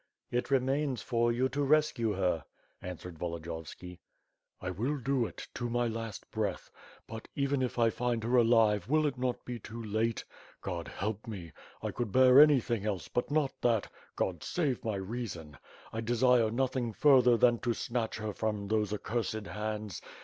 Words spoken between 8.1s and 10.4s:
her alive, will it not be too late?